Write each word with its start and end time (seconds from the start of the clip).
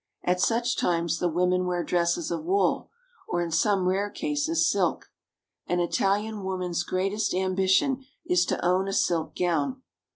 At 0.23 0.41
such 0.41 0.77
times 0.77 1.19
the 1.19 1.29
women 1.29 1.67
wear 1.67 1.83
dresses 1.83 2.31
of 2.31 2.43
wool— 2.43 2.89
or 3.27 3.39
in 3.43 3.51
some 3.51 3.87
rare 3.87 4.09
cases 4.09 4.67
silk; 4.67 5.11
an 5.67 5.79
Italian 5.79 6.43
woman's 6.43 6.81
greatest 6.81 7.35
ambition 7.35 8.03
is 8.25 8.43
to 8.47 8.65
own 8.65 8.87
a 8.87 8.93
silk 8.93 9.35
gown. 9.35 9.83